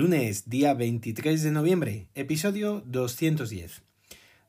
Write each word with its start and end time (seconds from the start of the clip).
Lunes, 0.00 0.48
día 0.48 0.72
23 0.72 1.42
de 1.42 1.50
noviembre, 1.50 2.08
episodio 2.14 2.82
210. 2.86 3.82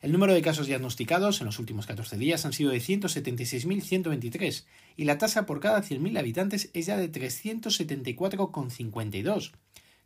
El 0.02 0.10
número 0.10 0.34
de 0.34 0.42
casos 0.42 0.66
diagnosticados 0.66 1.40
en 1.40 1.46
los 1.46 1.60
últimos 1.60 1.86
14 1.86 2.16
días 2.16 2.44
han 2.44 2.52
sido 2.52 2.72
de 2.72 2.78
176.123 2.78 4.64
y 4.96 5.04
la 5.04 5.18
tasa 5.18 5.46
por 5.46 5.60
cada 5.60 5.80
100.000 5.80 6.18
habitantes 6.18 6.70
es 6.74 6.86
ya 6.86 6.96
de 6.96 7.12
374,52. 7.12 9.52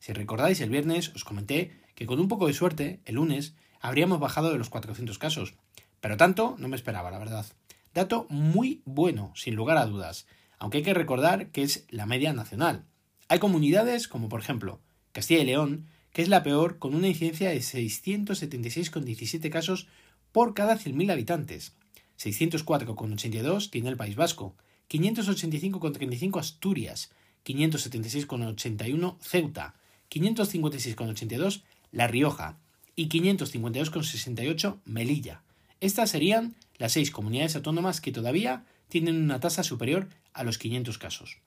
Si 0.01 0.13
recordáis, 0.13 0.61
el 0.61 0.69
viernes 0.69 1.13
os 1.15 1.25
comenté 1.25 1.71
que 1.95 2.05
con 2.05 2.21
un 2.21 2.29
poco 2.29 2.47
de 2.47 2.53
suerte, 2.53 3.01
el 3.07 3.15
lunes, 3.15 3.55
habríamos 3.81 4.21
bajado 4.21 4.53
de 4.53 4.59
los 4.59 4.69
400 4.69 5.19
casos. 5.19 5.55
Pero 6.03 6.19
tanto 6.19 6.57
no 6.59 6.69
me 6.69 6.77
esperaba, 6.77 7.11
la 7.11 7.19
verdad. 7.19 7.47
Dato 7.95 8.27
muy 8.29 8.83
bueno, 8.85 9.33
sin 9.35 9.55
lugar 9.55 9.79
a 9.79 9.87
dudas 9.87 10.27
aunque 10.59 10.79
hay 10.79 10.85
que 10.85 10.95
recordar 10.95 11.51
que 11.51 11.63
es 11.63 11.85
la 11.91 12.07
media 12.07 12.33
nacional. 12.33 12.85
Hay 13.29 13.39
comunidades 13.39 14.09
como 14.09 14.29
por 14.29 14.41
ejemplo 14.41 14.81
Castilla 15.13 15.43
y 15.43 15.47
León, 15.47 15.87
que 16.13 16.23
es 16.23 16.29
la 16.29 16.43
peor 16.43 16.79
con 16.79 16.95
una 16.95 17.09
incidencia 17.09 17.51
de 17.51 17.59
676,17 17.59 19.51
casos 19.51 19.89
por 20.33 20.55
cada 20.55 20.79
100.000 20.79 21.13
habitantes. 21.13 21.75
604,82 22.19 23.71
tiene 23.71 23.89
el 23.89 23.97
País 23.97 24.17
Vasco, 24.17 24.57
585,35 24.89 26.39
Asturias, 26.39 27.11
576,81 27.45 29.17
Ceuta, 29.21 29.75
556,82 30.11 31.63
La 31.91 32.07
Rioja 32.07 32.59
y 32.97 33.09
552,68 33.09 34.81
Melilla. 34.85 35.43
Estas 35.81 36.11
serían 36.11 36.55
las 36.79 36.93
seis 36.93 37.11
comunidades 37.11 37.57
autónomas 37.57 38.01
que 38.01 38.13
todavía 38.13 38.65
tienen 38.89 39.23
una 39.23 39.41
tasa 39.41 39.63
superior 39.63 40.09
a 40.35 40.45
los 40.45 40.59
500 40.59 40.99
casos. 40.99 41.39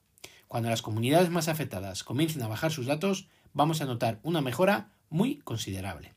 Cuando 0.47 0.69
las 0.69 0.81
comunidades 0.81 1.30
más 1.30 1.49
afectadas 1.49 2.03
comiencen 2.03 2.41
a 2.41 2.47
bajar 2.47 2.71
sus 2.71 2.85
datos, 2.85 3.27
vamos 3.53 3.81
a 3.81 3.86
notar 3.86 4.20
una 4.23 4.42
mejora 4.42 4.92
muy 5.09 5.37
considerable. 5.37 6.14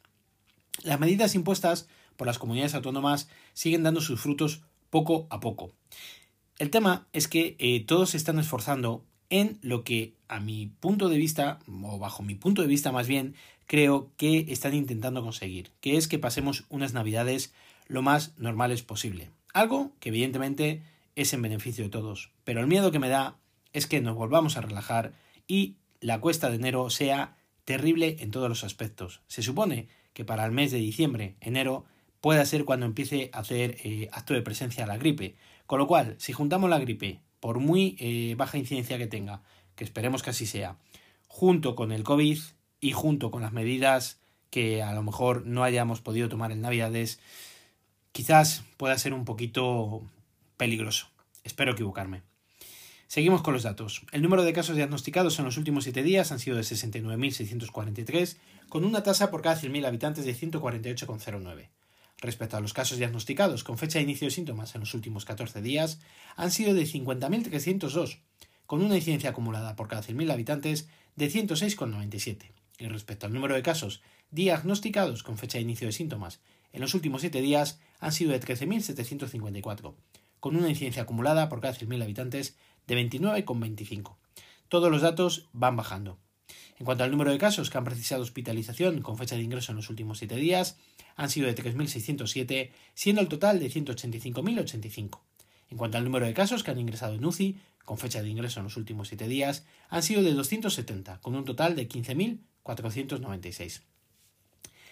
Las 0.82 1.00
medidas 1.00 1.34
impuestas 1.34 1.88
por 2.16 2.26
las 2.26 2.38
comunidades 2.38 2.74
autónomas 2.74 3.28
siguen 3.52 3.82
dando 3.82 4.00
sus 4.00 4.20
frutos 4.20 4.62
poco 4.88 5.26
a 5.30 5.40
poco. 5.40 5.72
El 6.58 6.70
tema 6.70 7.06
es 7.12 7.28
que 7.28 7.56
eh, 7.58 7.84
todos 7.84 8.10
se 8.10 8.16
están 8.16 8.38
esforzando 8.38 9.04
en 9.30 9.58
lo 9.62 9.84
que 9.84 10.14
a 10.28 10.40
mi 10.40 10.66
punto 10.66 11.08
de 11.08 11.16
vista, 11.16 11.60
o 11.82 11.98
bajo 11.98 12.22
mi 12.22 12.34
punto 12.34 12.62
de 12.62 12.68
vista 12.68 12.92
más 12.92 13.06
bien, 13.08 13.34
creo 13.66 14.10
que 14.16 14.46
están 14.48 14.74
intentando 14.74 15.22
conseguir, 15.22 15.70
que 15.80 15.96
es 15.96 16.08
que 16.08 16.18
pasemos 16.18 16.64
unas 16.68 16.92
navidades 16.92 17.52
lo 17.86 18.02
más 18.02 18.34
normales 18.36 18.82
posible. 18.82 19.30
Algo 19.52 19.92
que 20.00 20.10
evidentemente 20.10 20.82
es 21.20 21.32
en 21.32 21.42
beneficio 21.42 21.84
de 21.84 21.90
todos. 21.90 22.32
Pero 22.44 22.60
el 22.60 22.66
miedo 22.66 22.90
que 22.90 22.98
me 22.98 23.08
da 23.08 23.38
es 23.72 23.86
que 23.86 24.00
nos 24.00 24.16
volvamos 24.16 24.56
a 24.56 24.60
relajar 24.60 25.12
y 25.46 25.76
la 26.00 26.20
cuesta 26.20 26.48
de 26.48 26.56
enero 26.56 26.90
sea 26.90 27.36
terrible 27.64 28.16
en 28.20 28.30
todos 28.30 28.48
los 28.48 28.64
aspectos. 28.64 29.20
Se 29.26 29.42
supone 29.42 29.88
que 30.12 30.24
para 30.24 30.44
el 30.44 30.52
mes 30.52 30.72
de 30.72 30.78
diciembre, 30.78 31.36
enero, 31.40 31.84
pueda 32.20 32.44
ser 32.44 32.64
cuando 32.64 32.86
empiece 32.86 33.30
a 33.32 33.40
hacer 33.40 33.76
eh, 33.84 34.08
acto 34.12 34.34
de 34.34 34.42
presencia 34.42 34.86
la 34.86 34.98
gripe. 34.98 35.36
Con 35.66 35.78
lo 35.78 35.86
cual, 35.86 36.16
si 36.18 36.32
juntamos 36.32 36.68
la 36.70 36.78
gripe, 36.78 37.20
por 37.38 37.58
muy 37.58 37.96
eh, 38.00 38.34
baja 38.36 38.58
incidencia 38.58 38.98
que 38.98 39.06
tenga, 39.06 39.42
que 39.76 39.84
esperemos 39.84 40.22
que 40.22 40.30
así 40.30 40.46
sea, 40.46 40.78
junto 41.28 41.74
con 41.74 41.92
el 41.92 42.02
COVID 42.02 42.38
y 42.80 42.92
junto 42.92 43.30
con 43.30 43.42
las 43.42 43.52
medidas 43.52 44.20
que 44.50 44.82
a 44.82 44.92
lo 44.94 45.02
mejor 45.02 45.46
no 45.46 45.62
hayamos 45.62 46.00
podido 46.00 46.28
tomar 46.28 46.50
en 46.50 46.60
Navidades, 46.60 47.20
quizás 48.12 48.64
pueda 48.76 48.98
ser 48.98 49.14
un 49.14 49.24
poquito 49.24 50.02
peligroso. 50.60 51.06
Espero 51.42 51.72
equivocarme. 51.72 52.20
Seguimos 53.06 53.40
con 53.40 53.54
los 53.54 53.62
datos. 53.62 54.02
El 54.12 54.20
número 54.20 54.44
de 54.44 54.52
casos 54.52 54.76
diagnosticados 54.76 55.38
en 55.38 55.46
los 55.46 55.56
últimos 55.56 55.84
7 55.84 56.02
días 56.02 56.32
han 56.32 56.38
sido 56.38 56.58
de 56.58 56.64
69.643, 56.64 58.36
con 58.68 58.84
una 58.84 59.02
tasa 59.02 59.30
por 59.30 59.40
cada 59.40 59.58
100.000 59.58 59.86
habitantes 59.86 60.26
de 60.26 60.36
148,09. 60.36 61.70
Respecto 62.18 62.58
a 62.58 62.60
los 62.60 62.74
casos 62.74 62.98
diagnosticados 62.98 63.64
con 63.64 63.78
fecha 63.78 63.98
de 63.98 64.02
inicio 64.02 64.26
de 64.26 64.32
síntomas 64.32 64.74
en 64.74 64.82
los 64.82 64.92
últimos 64.92 65.24
14 65.24 65.62
días, 65.62 65.98
han 66.36 66.50
sido 66.50 66.74
de 66.74 66.82
50.302, 66.82 68.18
con 68.66 68.82
una 68.82 68.96
incidencia 68.96 69.30
acumulada 69.30 69.76
por 69.76 69.88
cada 69.88 70.02
100.000 70.02 70.30
habitantes 70.30 70.90
de 71.16 71.30
106,97. 71.30 72.52
Y 72.78 72.86
respecto 72.88 73.24
al 73.24 73.32
número 73.32 73.54
de 73.54 73.62
casos 73.62 74.02
diagnosticados 74.30 75.22
con 75.22 75.38
fecha 75.38 75.56
de 75.56 75.62
inicio 75.62 75.86
de 75.86 75.94
síntomas 75.94 76.40
en 76.74 76.82
los 76.82 76.92
últimos 76.92 77.22
7 77.22 77.40
días, 77.40 77.80
han 77.98 78.12
sido 78.12 78.32
de 78.32 78.40
13.754, 78.40 79.94
con 80.40 80.56
una 80.56 80.68
incidencia 80.68 81.02
acumulada 81.02 81.48
por 81.48 81.60
cada 81.60 81.74
100.000 81.74 82.02
habitantes 82.02 82.56
de 82.86 82.96
29,25. 83.08 84.16
Todos 84.68 84.90
los 84.90 85.02
datos 85.02 85.48
van 85.52 85.76
bajando. 85.76 86.18
En 86.78 86.86
cuanto 86.86 87.04
al 87.04 87.10
número 87.10 87.30
de 87.30 87.38
casos 87.38 87.68
que 87.68 87.78
han 87.78 87.84
precisado 87.84 88.22
hospitalización 88.22 89.02
con 89.02 89.18
fecha 89.18 89.36
de 89.36 89.42
ingreso 89.42 89.72
en 89.72 89.76
los 89.76 89.90
últimos 89.90 90.18
7 90.18 90.36
días, 90.36 90.78
han 91.14 91.28
sido 91.28 91.46
de 91.46 91.54
3.607, 91.54 92.70
siendo 92.94 93.20
el 93.20 93.28
total 93.28 93.60
de 93.60 93.70
185.085. 93.70 95.20
En 95.68 95.76
cuanto 95.76 95.98
al 95.98 96.04
número 96.04 96.26
de 96.26 96.34
casos 96.34 96.64
que 96.64 96.70
han 96.70 96.80
ingresado 96.80 97.14
en 97.14 97.24
UCI 97.24 97.58
con 97.84 97.98
fecha 97.98 98.22
de 98.22 98.28
ingreso 98.28 98.60
en 98.60 98.64
los 98.64 98.76
últimos 98.76 99.08
7 99.08 99.28
días, 99.28 99.66
han 99.88 100.02
sido 100.02 100.22
de 100.22 100.32
270, 100.32 101.20
con 101.20 101.34
un 101.34 101.44
total 101.44 101.76
de 101.76 101.88
15.496. 101.88 103.82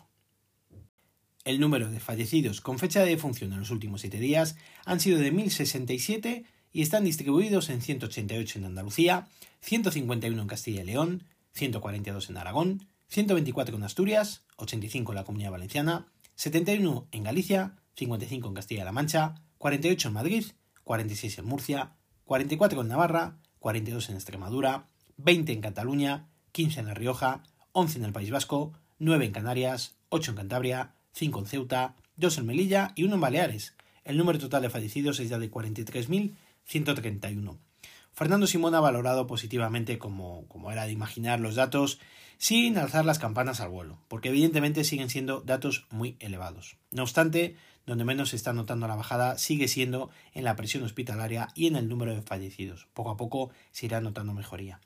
El 1.47 1.59
número 1.59 1.91
de 1.91 2.01
fallecidos 2.01 2.61
con 2.61 2.79
fecha 2.79 3.01
de 3.01 3.09
defunción 3.09 3.55
en 3.55 3.61
los 3.61 3.71
últimos 3.71 4.03
7 4.03 4.21
días 4.21 4.57
han 4.85 5.01
sido 5.01 5.19
de 5.19 5.33
1.067 5.33 6.45
y 6.73 6.83
están 6.83 7.05
distribuidos 7.05 7.69
en 7.71 7.83
188 7.83 8.59
en 8.59 8.65
Andalucía, 8.65 9.29
151 9.61 10.41
en 10.41 10.49
Castilla 10.49 10.83
y 10.83 10.87
León, 10.87 11.25
142 11.53 12.31
en 12.31 12.37
Aragón, 12.37 12.87
124 13.09 13.77
en 13.77 13.83
Asturias, 13.83 14.43
85 14.57 15.13
en 15.13 15.17
la 15.17 15.25
Comunidad 15.25 15.51
Valenciana, 15.51 16.07
71 16.35 17.09
en 17.13 17.25
Galicia, 17.25 17.77
55 17.97 18.49
en 18.49 18.55
Castilla-La 18.55 18.93
Mancha, 18.93 19.35
48 19.59 20.09
en 20.09 20.15
Madrid, 20.15 20.45
46 20.85 21.39
en 21.39 21.45
Murcia, 21.45 21.93
44 22.25 22.81
en 22.81 22.89
Navarra, 22.89 23.39
42 23.59 24.09
en 24.09 24.17
Extremadura, 24.17 24.87
20 25.19 25.53
en 25.53 25.61
Cataluña, 25.61 26.29
15 26.53 26.81
en 26.81 26.87
La 26.87 26.95
Rioja, 26.95 27.43
11 27.73 27.99
en 27.99 28.05
el 28.07 28.13
País 28.13 28.31
Vasco, 28.31 28.73
9 28.99 29.27
en 29.27 29.33
Canarias, 29.33 29.97
8 30.09 30.33
en 30.33 30.37
Cantabria, 30.39 30.95
5 31.13 31.39
en 31.39 31.47
Ceuta, 31.47 31.97
2 32.17 32.39
en 32.39 32.47
Melilla 32.47 32.93
y 32.97 33.05
1 33.05 33.15
en 33.15 33.21
Baleares. 33.21 33.75
El 34.05 34.17
número 34.17 34.39
total 34.39 34.63
de 34.63 34.71
fallecidos 34.71 35.21
es 35.21 35.29
ya 35.29 35.39
de 35.39 35.51
43.131. 36.67 37.59
Fernando 38.13 38.47
Simón 38.47 38.75
ha 38.75 38.81
valorado 38.81 39.27
positivamente, 39.27 39.99
como, 39.99 40.47
como 40.49 40.71
era 40.71 40.85
de 40.85 40.93
imaginar, 40.93 41.41
los 41.41 41.55
datos 41.55 41.99
sin 42.39 42.77
alzar 42.77 43.05
las 43.05 43.19
campanas 43.19 43.61
al 43.61 43.71
vuelo, 43.71 43.99
porque 44.09 44.29
evidentemente 44.29 44.85
siguen 44.85 45.09
siendo 45.09 45.41
datos 45.41 45.87
muy 45.91 46.17
elevados. 46.21 46.77
No 46.91 47.03
obstante, 47.03 47.57
donde 47.87 48.05
menos 48.05 48.31
se 48.31 48.37
está 48.37 48.53
notando 48.53 48.87
la 48.87 48.97
bajada 48.97 49.39
sigue 49.39 49.69
siendo 49.69 50.11
en 50.35 50.45
la 50.45 50.57
presión 50.57 50.83
hospitalaria 50.83 51.49
y 51.55 51.67
en 51.67 51.77
el 51.77 51.89
número 51.89 52.15
de 52.15 52.23
fallecidos. 52.23 52.89
Poco 52.95 53.11
a 53.11 53.17
poco 53.17 53.51
se 53.71 53.87
irá 53.87 54.01
notando 54.01 54.35
mejoría. 54.35 54.81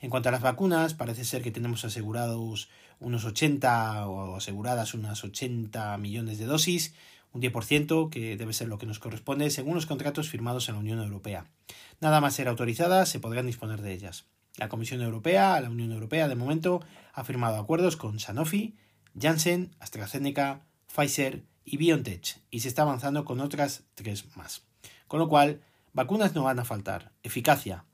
En 0.00 0.08
cuanto 0.08 0.30
a 0.30 0.32
las 0.32 0.40
vacunas, 0.40 0.94
parece 0.94 1.24
ser 1.24 1.42
que 1.42 1.50
tenemos 1.50 1.84
asegurados 1.84 2.70
unos 3.00 3.24
80 3.24 4.06
o 4.06 4.36
aseguradas 4.36 4.94
unas 4.94 5.22
80 5.22 5.96
millones 5.98 6.38
de 6.38 6.46
dosis, 6.46 6.94
un 7.32 7.42
10%, 7.42 8.10
que 8.10 8.36
debe 8.36 8.52
ser 8.52 8.68
lo 8.68 8.78
que 8.78 8.86
nos 8.86 8.98
corresponde 8.98 9.50
según 9.50 9.74
los 9.74 9.86
contratos 9.86 10.28
firmados 10.28 10.68
en 10.68 10.74
la 10.74 10.80
Unión 10.80 11.00
Europea. 11.00 11.46
Nada 12.00 12.20
más 12.20 12.34
ser 12.34 12.48
autorizadas, 12.48 13.08
se 13.08 13.20
podrán 13.20 13.46
disponer 13.46 13.82
de 13.82 13.92
ellas. 13.92 14.26
La 14.56 14.68
Comisión 14.68 15.00
Europea, 15.02 15.60
la 15.60 15.70
Unión 15.70 15.92
Europea, 15.92 16.28
de 16.28 16.34
momento, 16.34 16.80
ha 17.12 17.24
firmado 17.24 17.56
acuerdos 17.56 17.96
con 17.96 18.18
Sanofi, 18.18 18.76
Janssen, 19.18 19.74
AstraZeneca, 19.78 20.66
Pfizer 20.86 21.44
y 21.64 21.76
BioNTech, 21.76 22.40
y 22.50 22.60
se 22.60 22.68
está 22.68 22.82
avanzando 22.82 23.24
con 23.24 23.40
otras 23.40 23.84
tres 23.94 24.36
más. 24.36 24.62
Con 25.06 25.20
lo 25.20 25.28
cual, 25.28 25.60
vacunas 25.92 26.34
no 26.34 26.44
van 26.44 26.58
a 26.58 26.64
faltar. 26.64 27.12
Eficacia, 27.22 27.84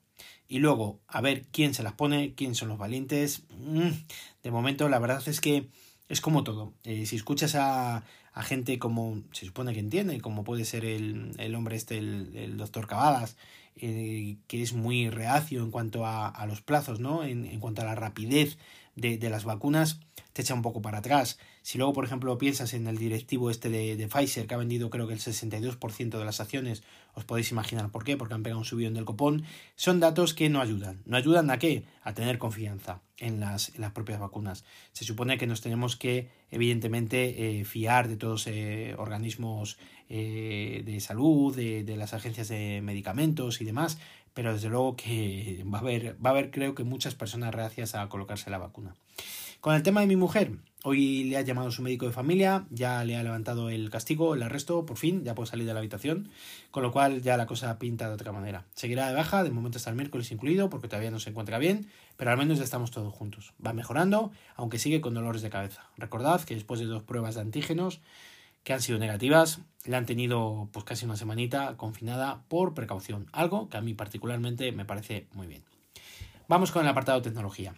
y 0.49 0.59
luego 0.59 1.01
a 1.09 1.21
ver 1.21 1.47
quién 1.51 1.75
se 1.75 1.83
las 1.83 1.95
pone, 1.95 2.35
quién 2.35 2.55
son 2.55 2.69
los 2.69 2.79
valientes. 2.79 3.43
Mm, 3.59 3.91
de 4.43 4.51
momento, 4.51 4.89
la 4.89 4.99
verdad 4.99 5.23
es 5.27 5.41
que 5.41 5.69
es 6.09 6.21
como 6.21 6.45
todo. 6.45 6.73
Eh, 6.85 7.07
si 7.07 7.17
escuchas 7.17 7.55
a, 7.55 8.05
gente 8.43 8.79
como 8.79 9.23
se 9.33 9.47
supone 9.47 9.73
que 9.73 9.81
entiende, 9.81 10.21
como 10.21 10.45
puede 10.45 10.65
ser 10.65 10.85
el, 10.85 11.33
el 11.39 11.55
hombre 11.55 11.77
este, 11.77 11.99
el, 11.99 12.57
doctor 12.59 12.87
Cavadas, 12.87 13.37
eh, 13.77 14.37
que 14.47 14.63
es 14.63 14.73
muy 14.75 15.09
reacio 15.09 15.63
en 15.63 15.71
cuanto 15.71 16.05
a, 16.05 16.29
a 16.29 16.47
los 16.47 16.61
plazos, 16.61 17.01
¿no? 17.01 17.25
En, 17.25 17.59
cuanto 17.61 17.83
a 17.83 17.87
la 17.87 17.95
rapidez 17.95 18.59
de, 18.95 19.17
de 19.19 19.31
las 19.31 19.45
vacunas, 19.45 20.01
te 20.33 20.43
echa 20.43 20.55
un 20.55 20.63
poco 20.63 20.83
para 20.83 20.99
atrás. 20.99 21.39
Si 21.63 21.79
luego, 21.79 21.95
por 21.95 22.05
ejemplo, 22.05 22.37
piensas 22.39 22.75
en 22.75 22.87
el 22.87 22.99
directivo 22.99 23.51
este 23.51 23.71
de, 23.71 23.97
de 23.97 24.07
Pfizer, 24.07 24.47
que 24.47 24.55
ha 24.55 24.59
vendido 24.59 24.91
creo 24.91 25.07
que 25.07 25.15
el 25.15 25.21
62% 25.21 26.19
de 26.19 26.25
las 26.25 26.41
acciones, 26.41 26.83
os 27.15 27.25
podéis 27.25 27.51
imaginar 27.51 27.91
por 27.91 28.05
qué, 28.05 28.17
porque 28.17 28.35
han 28.35 28.43
pegado 28.43 28.59
un 28.61 28.67
subidón 28.67 28.95
del 28.95 29.07
copón, 29.07 29.45
son 29.77 29.99
datos 29.99 30.35
que 30.35 30.51
no 30.51 30.61
ayudan. 30.61 31.03
¿No 31.07 31.17
ayudan 31.17 31.51
a 31.51 31.59
qué? 31.59 31.85
A 32.03 32.13
tener 32.13 32.39
confianza 32.39 33.01
en 33.19 33.41
las, 33.41 33.79
las 33.79 33.93
propias 33.93 34.21
vacunas. 34.21 34.65
Se 34.93 35.05
supone 35.05 35.39
que 35.39 35.47
nos 35.47 35.61
tenemos 35.61 35.97
que, 35.97 36.31
evidentemente, 36.51 37.61
eh, 37.61 37.65
fiar 37.65 38.09
de 38.09 38.17
todos 38.17 38.47
eh, 38.47 38.95
organismos 38.99 39.79
eh, 40.09 40.83
de 40.85 41.01
salud, 41.01 41.55
de, 41.55 41.85
de 41.85 41.97
las 41.97 42.15
agencias 42.15 42.49
de 42.49 42.81
medicamentos 42.83 43.61
y 43.61 43.65
demás, 43.65 43.99
pero 44.35 44.53
desde 44.53 44.69
luego 44.69 44.97
que 44.97 45.65
va 45.73 45.79
a 45.79 45.81
haber, 45.81 46.17
va 46.25 46.31
a 46.31 46.33
haber 46.33 46.51
creo 46.51 46.75
que 46.75 46.85
muchas 46.85 47.15
personas 47.15 47.55
reacias 47.55 47.95
a 47.95 48.09
colocarse 48.09 48.51
la 48.51 48.59
vacuna. 48.59 48.95
Con 49.61 49.75
el 49.75 49.83
tema 49.83 50.03
de 50.03 50.07
mi 50.07 50.17
mujer, 50.17 50.53
hoy 50.89 51.25
le 51.25 51.37
ha 51.37 51.41
llamado 51.41 51.73
su 51.73 51.83
médico 51.83 52.07
de 52.07 52.13
familia, 52.13 52.65
ya 52.71 53.03
le 53.03 53.17
ha 53.17 53.23
levantado 53.25 53.71
el 53.71 53.91
castigo, 53.91 54.37
el 54.37 54.43
arresto, 54.45 54.87
por 54.87 54.97
fin, 54.97 55.25
ya 55.25 55.35
puede 55.35 55.49
salir 55.49 55.67
de 55.67 55.73
la 55.73 55.81
habitación, 55.81 56.29
con 56.71 56.85
lo 56.85 56.93
cual 56.93 57.23
ya 57.23 57.37
la 57.37 57.47
cosa 57.47 57.77
pinta 57.81 58.07
de 58.07 58.15
otra 58.15 58.31
manera. 58.31 58.67
Seguirá 58.77 59.09
de 59.09 59.15
baja, 59.15 59.43
de 59.43 59.51
momento 59.51 59.79
hasta 59.79 59.91
el 59.91 59.97
miércoles 59.97 60.31
incluido, 60.31 60.71
porque 60.71 60.87
todavía 60.87 61.11
no 61.11 61.19
se 61.19 61.31
encuentra 61.31 61.59
bien, 61.59 61.89
pero 62.17 62.31
al 62.31 62.37
menos 62.37 62.59
ya 62.59 62.65
estamos 62.65 62.93
todos 62.93 63.13
juntos. 63.13 63.53
Va 63.65 63.73
mejorando, 63.73 64.31
aunque 64.55 64.79
sigue 64.79 65.01
con 65.01 65.13
dolores 65.13 65.43
de 65.43 65.51
cabeza. 65.51 65.91
Recordad 65.97 66.43
que 66.43 66.55
después 66.55 66.79
de 66.79 66.87
dos 66.87 67.03
pruebas 67.03 67.35
de 67.35 67.41
antígenos, 67.41 68.01
que 68.63 68.73
han 68.73 68.81
sido 68.81 69.01
negativas, 69.01 69.63
le 69.87 69.97
han 69.97 70.07
tenido 70.07 70.69
pues 70.71 70.85
casi 70.85 71.05
una 71.05 71.17
semanita 71.17 71.77
confinada 71.77 72.45
por 72.47 72.75
precaución, 72.75 73.27
algo 73.33 73.69
que 73.69 73.77
a 73.77 73.81
mí 73.81 73.95
particularmente 73.95 74.71
me 74.71 74.85
parece 74.85 75.27
muy 75.33 75.49
bien. 75.49 75.65
Vamos 76.47 76.71
con 76.71 76.85
el 76.85 76.89
apartado 76.89 77.23
tecnología. 77.23 77.75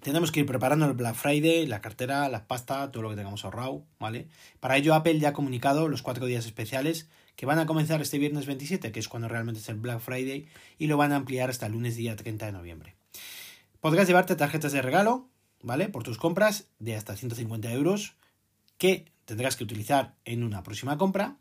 Tenemos 0.00 0.32
que 0.32 0.40
ir 0.40 0.46
preparando 0.46 0.86
el 0.86 0.94
Black 0.94 1.14
Friday, 1.14 1.66
la 1.66 1.82
cartera, 1.82 2.28
la 2.28 2.46
pasta, 2.46 2.90
todo 2.90 3.02
lo 3.02 3.10
que 3.10 3.16
tengamos 3.16 3.44
ahorrado, 3.44 3.84
¿vale? 3.98 4.28
Para 4.58 4.78
ello 4.78 4.94
Apple 4.94 5.18
ya 5.18 5.30
ha 5.30 5.32
comunicado 5.34 5.88
los 5.88 6.00
cuatro 6.00 6.24
días 6.24 6.46
especiales 6.46 7.06
que 7.36 7.44
van 7.44 7.58
a 7.58 7.66
comenzar 7.66 8.00
este 8.00 8.18
viernes 8.18 8.46
27, 8.46 8.92
que 8.92 9.00
es 9.00 9.08
cuando 9.08 9.28
realmente 9.28 9.60
es 9.60 9.68
el 9.68 9.76
Black 9.76 10.00
Friday, 10.00 10.48
y 10.78 10.86
lo 10.86 10.96
van 10.96 11.12
a 11.12 11.16
ampliar 11.16 11.50
hasta 11.50 11.66
el 11.66 11.72
lunes 11.72 11.96
día 11.96 12.16
30 12.16 12.46
de 12.46 12.52
noviembre. 12.52 12.94
Podrás 13.80 14.06
llevarte 14.06 14.36
tarjetas 14.36 14.72
de 14.72 14.82
regalo, 14.82 15.28
¿vale? 15.62 15.88
Por 15.88 16.02
tus 16.02 16.18
compras 16.18 16.68
de 16.78 16.96
hasta 16.96 17.16
150 17.16 17.70
euros 17.72 18.14
que 18.78 19.06
tendrás 19.26 19.56
que 19.56 19.64
utilizar 19.64 20.14
en 20.24 20.42
una 20.42 20.62
próxima 20.62 20.96
compra. 20.96 21.36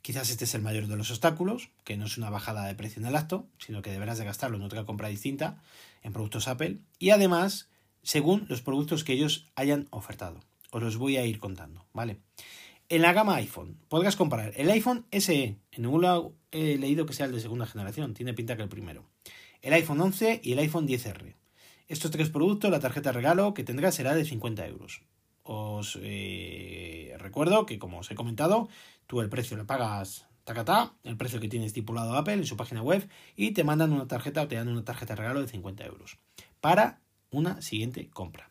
Quizás 0.00 0.30
este 0.30 0.44
es 0.44 0.54
el 0.54 0.62
mayor 0.62 0.86
de 0.86 0.96
los 0.96 1.10
obstáculos, 1.10 1.70
que 1.84 1.96
no 1.96 2.06
es 2.06 2.16
una 2.16 2.30
bajada 2.30 2.66
de 2.66 2.74
precio 2.74 3.00
en 3.00 3.06
el 3.06 3.16
acto, 3.16 3.46
sino 3.58 3.82
que 3.82 3.92
deberás 3.92 4.18
de 4.18 4.24
gastarlo 4.24 4.56
en 4.56 4.62
otra 4.62 4.84
compra 4.84 5.08
distinta 5.08 5.62
en 6.02 6.12
productos 6.12 6.48
Apple. 6.48 6.78
Y 6.98 7.10
además 7.10 7.68
según 8.02 8.46
los 8.48 8.62
productos 8.62 9.04
que 9.04 9.12
ellos 9.12 9.50
hayan 9.54 9.88
ofertado. 9.90 10.40
Os 10.70 10.82
los 10.82 10.96
voy 10.96 11.16
a 11.16 11.26
ir 11.26 11.38
contando, 11.38 11.86
¿vale? 11.92 12.18
En 12.88 13.02
la 13.02 13.12
gama 13.12 13.36
iPhone 13.36 13.78
podrás 13.88 14.16
comprar 14.16 14.52
el 14.56 14.70
iPhone 14.70 15.06
SE. 15.10 15.44
En 15.44 15.82
ningún 15.82 16.02
lado 16.02 16.34
he 16.50 16.76
leído 16.76 17.06
que 17.06 17.14
sea 17.14 17.26
el 17.26 17.32
de 17.32 17.40
segunda 17.40 17.66
generación, 17.66 18.14
tiene 18.14 18.34
pinta 18.34 18.56
que 18.56 18.62
el 18.62 18.68
primero. 18.68 19.04
El 19.62 19.72
iPhone 19.72 20.00
11 20.00 20.40
y 20.42 20.52
el 20.52 20.58
iPhone 20.58 20.88
10R. 20.88 21.34
Estos 21.88 22.10
tres 22.10 22.30
productos, 22.30 22.70
la 22.70 22.80
tarjeta 22.80 23.10
de 23.10 23.14
regalo 23.14 23.54
que 23.54 23.64
tendrás 23.64 23.94
será 23.94 24.14
de 24.14 24.24
50 24.24 24.66
euros. 24.66 25.02
Os 25.42 25.98
eh, 26.02 27.14
recuerdo 27.18 27.66
que, 27.66 27.78
como 27.78 27.98
os 27.98 28.10
he 28.10 28.14
comentado, 28.14 28.68
tú 29.06 29.20
el 29.20 29.28
precio 29.28 29.56
le 29.56 29.64
pagas 29.64 30.26
tacatá, 30.44 30.94
el 31.04 31.16
precio 31.16 31.40
que 31.40 31.48
tiene 31.48 31.66
estipulado 31.66 32.16
Apple 32.16 32.34
en 32.34 32.46
su 32.46 32.56
página 32.56 32.82
web, 32.82 33.08
y 33.36 33.52
te 33.52 33.64
mandan 33.64 33.92
una 33.92 34.08
tarjeta 34.08 34.42
o 34.42 34.48
te 34.48 34.56
dan 34.56 34.68
una 34.68 34.84
tarjeta 34.84 35.14
de 35.14 35.22
regalo 35.22 35.40
de 35.40 35.48
50 35.48 35.84
euros. 35.86 36.18
Para 36.60 37.00
una 37.32 37.60
siguiente 37.60 38.08
compra. 38.10 38.50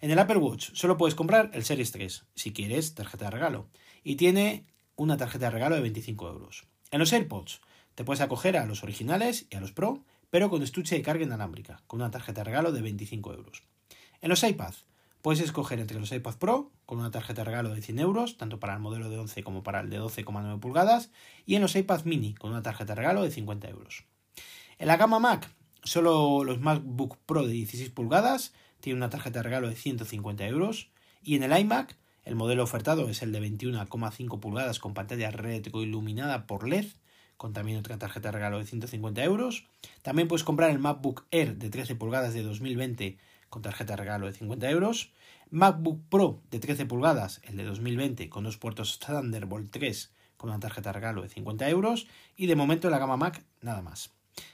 En 0.00 0.10
el 0.10 0.18
Apple 0.18 0.38
Watch 0.38 0.70
solo 0.72 0.96
puedes 0.96 1.14
comprar 1.14 1.50
el 1.52 1.64
Series 1.64 1.92
3, 1.92 2.24
si 2.34 2.52
quieres 2.52 2.94
tarjeta 2.94 3.26
de 3.26 3.30
regalo, 3.32 3.68
y 4.02 4.16
tiene 4.16 4.66
una 4.96 5.16
tarjeta 5.16 5.46
de 5.46 5.50
regalo 5.50 5.74
de 5.74 5.82
25 5.82 6.28
euros. 6.28 6.64
En 6.90 6.98
los 6.98 7.12
AirPods 7.12 7.60
te 7.94 8.04
puedes 8.04 8.20
acoger 8.20 8.56
a 8.56 8.66
los 8.66 8.82
originales 8.82 9.46
y 9.50 9.56
a 9.56 9.60
los 9.60 9.72
Pro, 9.72 10.04
pero 10.30 10.48
con 10.48 10.62
estuche 10.62 10.96
de 10.96 11.02
carga 11.02 11.24
inalámbrica, 11.24 11.82
con 11.86 12.00
una 12.00 12.10
tarjeta 12.10 12.40
de 12.40 12.44
regalo 12.44 12.72
de 12.72 12.80
25 12.80 13.32
euros. 13.34 13.62
En 14.20 14.30
los 14.30 14.42
iPads 14.42 14.86
puedes 15.20 15.40
escoger 15.40 15.78
entre 15.78 16.00
los 16.00 16.10
iPad 16.10 16.36
Pro, 16.36 16.72
con 16.86 16.98
una 16.98 17.10
tarjeta 17.10 17.42
de 17.42 17.50
regalo 17.50 17.74
de 17.74 17.82
100 17.82 17.98
euros, 17.98 18.36
tanto 18.38 18.58
para 18.58 18.74
el 18.74 18.80
modelo 18.80 19.08
de 19.08 19.18
11 19.18 19.44
como 19.44 19.62
para 19.62 19.80
el 19.80 19.90
de 19.90 20.00
12,9 20.00 20.58
pulgadas, 20.58 21.10
y 21.46 21.54
en 21.54 21.62
los 21.62 21.76
iPad 21.76 22.04
mini, 22.04 22.34
con 22.34 22.50
una 22.50 22.62
tarjeta 22.62 22.94
de 22.94 23.00
regalo 23.00 23.22
de 23.22 23.30
50 23.30 23.68
euros. 23.68 24.04
En 24.78 24.88
la 24.88 24.96
gama 24.96 25.18
Mac 25.18 25.48
Solo 25.84 26.44
los 26.44 26.60
MacBook 26.60 27.18
Pro 27.26 27.44
de 27.44 27.52
16 27.52 27.90
pulgadas 27.90 28.54
tienen 28.78 28.98
una 28.98 29.10
tarjeta 29.10 29.40
de 29.40 29.42
regalo 29.42 29.68
de 29.68 29.74
150 29.74 30.46
euros. 30.46 30.90
Y 31.24 31.34
en 31.34 31.42
el 31.42 31.58
iMac, 31.58 31.96
el 32.24 32.36
modelo 32.36 32.62
ofertado 32.62 33.08
es 33.08 33.20
el 33.22 33.32
de 33.32 33.40
21,5 33.40 34.38
pulgadas 34.38 34.78
con 34.78 34.94
pantalla 34.94 35.32
retroiluminada 35.32 36.46
por 36.46 36.68
LED, 36.68 36.86
con 37.36 37.52
también 37.52 37.78
otra 37.78 37.98
tarjeta 37.98 38.28
de 38.28 38.32
regalo 38.32 38.58
de 38.58 38.66
150 38.66 39.24
euros. 39.24 39.66
También 40.02 40.28
puedes 40.28 40.44
comprar 40.44 40.70
el 40.70 40.78
MacBook 40.78 41.26
Air 41.32 41.56
de 41.56 41.68
13 41.68 41.96
pulgadas 41.96 42.32
de 42.32 42.44
2020 42.44 43.18
con 43.48 43.62
tarjeta 43.62 43.94
de 43.94 44.02
regalo 44.02 44.26
de 44.26 44.34
50 44.34 44.70
euros. 44.70 45.10
MacBook 45.50 46.00
Pro 46.08 46.42
de 46.52 46.60
13 46.60 46.86
pulgadas, 46.86 47.40
el 47.42 47.56
de 47.56 47.64
2020, 47.64 48.28
con 48.28 48.44
dos 48.44 48.56
puertos 48.56 49.00
Thunderbolt 49.00 49.72
3 49.72 50.12
con 50.36 50.50
una 50.50 50.60
tarjeta 50.60 50.90
de 50.90 50.94
regalo 50.94 51.22
de 51.22 51.28
50 51.28 51.68
euros. 51.68 52.06
Y 52.36 52.46
de 52.46 52.54
momento 52.54 52.86
en 52.86 52.92
la 52.92 52.98
gama 52.98 53.16
Mac, 53.16 53.44
nada 53.60 53.82
más. 53.82 54.12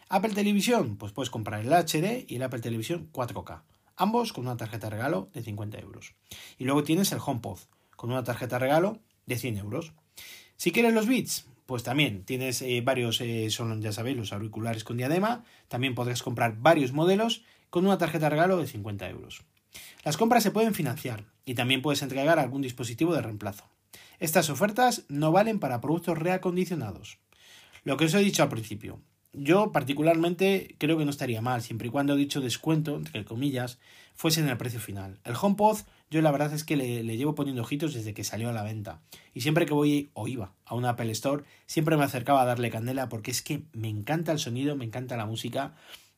Apple 0.09 0.35
Televisión, 0.35 0.97
pues 0.97 1.13
puedes 1.13 1.31
comprar 1.31 1.61
el 1.61 1.73
HD 1.73 2.25
y 2.29 2.37
el 2.37 2.43
Apple 2.43 2.61
Televisión 2.61 3.11
4K, 3.13 3.63
ambos 3.97 4.33
con 4.33 4.47
una 4.47 4.57
tarjeta 4.57 4.87
de 4.87 4.97
regalo 4.97 5.31
de 5.35 5.43
50 5.43 5.79
euros. 5.79 6.15
Y 6.59 6.65
luego 6.65 6.83
tienes 6.83 7.13
el 7.13 7.21
HomePod, 7.25 7.59
con 7.97 8.11
una 8.11 8.25
tarjeta 8.25 8.57
de 8.57 8.61
regalo 8.61 9.01
de 9.27 9.37
100 9.37 9.59
euros. 9.59 9.93
Si 10.57 10.73
quieres 10.73 10.95
los 10.95 11.07
Beats, 11.07 11.47
pues 11.67 11.83
también 11.83 12.25
tienes 12.25 12.63
eh, 12.63 12.81
varios, 12.81 13.21
eh, 13.21 13.51
son 13.51 13.83
ya 13.83 13.93
sabéis, 13.93 14.17
los 14.17 14.33
auriculares 14.33 14.85
con 14.85 14.97
diadema. 14.97 15.45
También 15.69 15.95
podrás 15.95 16.23
comprar 16.23 16.57
varios 16.59 16.93
modelos 16.93 17.45
con 17.69 17.85
una 17.85 17.99
tarjeta 17.99 18.27
de 18.27 18.31
regalo 18.31 18.57
de 18.57 18.67
50 18.67 19.09
euros. 19.11 19.43
Las 20.03 20.17
compras 20.17 20.43
se 20.43 20.51
pueden 20.51 20.75
financiar 20.75 21.27
y 21.45 21.55
también 21.55 21.83
puedes 21.83 22.01
entregar 22.01 22.39
algún 22.39 22.63
dispositivo 22.63 23.15
de 23.15 23.21
reemplazo. 23.21 23.69
Estas 24.19 24.49
ofertas 24.49 25.05
no 25.09 25.31
valen 25.31 25.61
para 25.61 25.83
productos 25.83 26.17
reacondicionados. 26.17 27.19
Lo 27.85 27.97
que 27.97 28.07
os 28.07 28.15
he 28.15 28.19
dicho 28.21 28.43
al 28.43 28.49
principio, 28.49 29.03
yo 29.41 29.73
particularmente 29.73 30.75
creo 30.79 30.99
que 30.99 31.05
no 31.05 31.11
estaría 31.11 31.41
mal, 31.41 31.63
siempre 31.63 31.89
y 31.89 31.91
cuando 31.91 32.17
dicho 32.17 32.41
descuento, 32.41 32.97
entre 32.97 33.25
comillas, 33.25 33.79
fuese 34.15 34.41
en 34.41 34.49
el 34.49 34.57
precio 34.57 34.81
final. 34.81 35.19
El 35.25 35.35
HomePod, 35.41 35.79
yo 36.11 36.23
la 36.23 36.31
verdad 36.31 36.53
es 36.53 36.65
que 36.65 36.77
le, 36.77 37.03
le, 37.03 37.17
llevo 37.17 37.35
poniendo 37.35 37.63
ojitos 37.63 37.95
desde 37.95 38.15
que 38.15 38.25
salió 38.25 38.49
a 38.49 38.53
la 38.53 38.63
venta. 38.63 39.01
Y 39.35 39.43
siempre 39.43 39.67
que 39.67 39.75
voy 39.75 40.11
o 40.15 40.27
iba 40.29 40.53
a 40.65 40.75
una 40.75 40.91
Apple 40.91 41.11
Store, 41.13 41.45
siempre 41.67 41.97
me 41.97 42.05
acercaba 42.05 42.43
a 42.43 42.45
darle 42.45 42.71
candela 42.71 43.09
porque 43.09 43.31
es 43.31 43.43
que 43.43 43.63
me 43.73 43.89
encanta 43.89 44.33
el 44.33 44.39
sonido, 44.39 44.77
me 44.77 44.85
encanta 44.85 45.17
la 45.17 45.27
música 45.27 45.75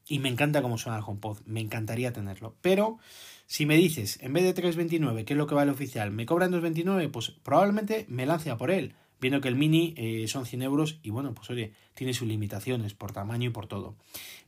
y 0.06 0.18
me 0.18 0.28
encanta 0.28 0.62
cómo 0.62 0.78
suena 0.78 0.98
el 0.98 1.04
HomePod. 1.06 1.40
Me 1.46 1.60
encantaría 1.60 2.12
tenerlo. 2.12 2.56
Pero 2.62 2.98
si 3.46 3.66
me 3.66 3.76
dices, 3.76 4.18
en 4.22 4.32
vez 4.32 4.44
de 4.44 4.54
3.29, 4.54 5.24
que 5.24 5.34
es 5.34 5.38
lo 5.38 5.46
que 5.46 5.54
vale 5.54 5.70
oficial, 5.70 6.10
me 6.10 6.26
cobran 6.26 6.52
2.29, 6.52 7.10
pues 7.10 7.30
probablemente 7.42 8.06
me 8.08 8.26
lance 8.26 8.50
a 8.50 8.56
por 8.56 8.70
él 8.70 8.94
viendo 9.20 9.40
que 9.40 9.48
el 9.48 9.56
mini 9.56 9.94
eh, 9.96 10.26
son 10.28 10.46
100 10.46 10.62
euros 10.62 10.98
y 11.02 11.10
bueno, 11.10 11.34
pues 11.34 11.50
oye, 11.50 11.72
tiene 11.94 12.14
sus 12.14 12.26
limitaciones 12.26 12.94
por 12.94 13.12
tamaño 13.12 13.48
y 13.48 13.52
por 13.52 13.66
todo. 13.66 13.96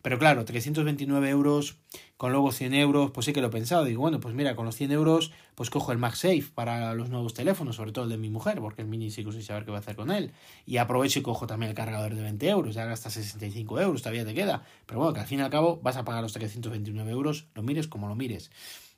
Pero 0.00 0.18
claro, 0.18 0.44
329 0.44 1.28
euros 1.28 1.76
con 2.16 2.32
luego 2.32 2.50
100 2.52 2.74
euros, 2.74 3.10
pues 3.10 3.26
sí 3.26 3.32
que 3.32 3.40
lo 3.40 3.48
he 3.48 3.50
pensado. 3.50 3.84
Digo, 3.84 4.00
bueno, 4.00 4.20
pues 4.20 4.34
mira, 4.34 4.56
con 4.56 4.64
los 4.64 4.76
100 4.76 4.92
euros, 4.92 5.32
pues 5.54 5.70
cojo 5.70 5.92
el 5.92 5.98
MagSafe 5.98 6.44
para 6.54 6.94
los 6.94 7.08
nuevos 7.08 7.34
teléfonos, 7.34 7.76
sobre 7.76 7.92
todo 7.92 8.04
el 8.04 8.10
de 8.10 8.16
mi 8.16 8.30
mujer, 8.30 8.60
porque 8.60 8.82
el 8.82 8.88
mini 8.88 9.10
sí 9.10 9.24
que 9.24 9.32
sé 9.32 9.42
saber 9.42 9.64
qué 9.64 9.70
voy 9.70 9.76
a 9.76 9.80
hacer 9.80 9.96
con 9.96 10.10
él. 10.10 10.32
Y 10.66 10.78
aprovecho 10.78 11.18
y 11.18 11.22
cojo 11.22 11.46
también 11.46 11.70
el 11.70 11.76
cargador 11.76 12.14
de 12.14 12.22
20 12.22 12.48
euros, 12.48 12.74
ya 12.74 12.84
gasta 12.84 13.10
65 13.10 13.80
euros, 13.80 14.02
todavía 14.02 14.24
te 14.24 14.34
queda. 14.34 14.64
Pero 14.86 15.00
bueno, 15.00 15.12
que 15.12 15.20
al 15.20 15.26
fin 15.26 15.40
y 15.40 15.42
al 15.42 15.50
cabo 15.50 15.80
vas 15.82 15.96
a 15.96 16.04
pagar 16.04 16.22
los 16.22 16.32
329 16.32 17.10
euros, 17.10 17.46
lo 17.54 17.62
mires 17.62 17.86
como 17.86 18.08
lo 18.08 18.14
mires. 18.14 18.50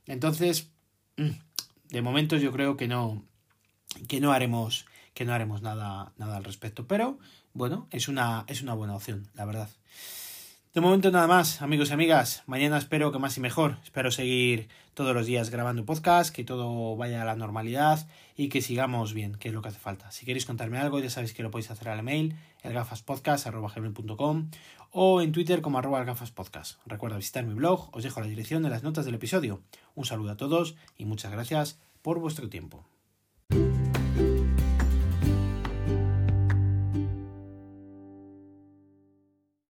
Entonces, 0.07 0.71
mm, 1.17 1.31
de 1.91 2.03
momento 2.03 2.37
yo 2.37 2.53
creo 2.53 2.77
que 2.77 2.89
no, 2.89 3.25
que 4.09 4.21
no 4.21 4.33
haremos 4.33 4.87
que 5.15 5.25
no 5.25 5.33
haremos 5.33 5.63
nada, 5.63 6.13
nada 6.19 6.37
al 6.37 6.45
respecto. 6.45 6.87
Pero 6.87 7.19
bueno, 7.53 7.89
es 7.91 8.09
una, 8.09 8.45
es 8.49 8.63
una 8.63 8.75
buena 8.75 8.97
opción, 8.97 9.29
la 9.35 9.45
verdad. 9.45 9.69
De 10.75 10.81
momento 10.81 11.13
nada 11.13 11.29
más, 11.29 11.63
amigos 11.63 11.91
y 11.91 11.93
amigas. 11.93 12.43
Mañana 12.47 12.79
espero 12.79 13.13
que 13.13 13.21
más 13.21 13.37
y 13.37 13.41
mejor. 13.41 13.77
Espero 13.85 14.11
seguir 14.11 14.69
todos 14.95 15.15
los 15.15 15.25
días 15.25 15.51
grabando 15.51 15.85
podcast, 15.85 16.35
que 16.35 16.43
todo 16.43 16.97
vaya 16.97 17.23
a 17.23 17.25
la 17.25 17.37
normalidad 17.37 18.09
y 18.37 18.49
que 18.49 18.61
sigamos 18.61 19.15
bien, 19.15 19.37
que 19.37 19.51
es 19.51 19.55
lo 19.55 19.63
que 19.63 19.69
hace 19.69 19.79
falta. 19.79 20.11
Si 20.11 20.27
queréis 20.27 20.47
contarme 20.47 20.79
algo, 20.79 20.99
ya 20.99 21.11
sabéis 21.11 21.33
que 21.33 21.45
lo 21.45 21.53
podéis 21.53 21.71
hacer 21.71 21.91
al 21.91 22.01
email, 22.01 22.35
elgafaspodcast.com 22.65 24.51
o 24.91 25.21
en 25.21 25.31
Twitter 25.31 25.61
como 25.61 25.79
arroba 25.79 26.01
elgafaspodcast. 26.01 26.81
Recuerda 26.87 27.19
visitar 27.19 27.47
mi 27.47 27.55
blog, 27.55 27.91
os 27.93 28.03
dejo 28.03 28.21
la 28.21 28.27
dirección 28.27 28.65
en 28.65 28.73
las 28.73 28.83
notas 28.83 29.05
del 29.05 29.15
episodio. 29.15 29.63
Un 29.95 30.07
saludo 30.07 30.33
a 30.33 30.37
todos 30.37 30.75
y 30.99 31.05
muchas 31.05 31.31
gracias 31.31 31.79
por 32.03 32.19
vuestro 32.19 32.49
tiempo. 32.49 32.85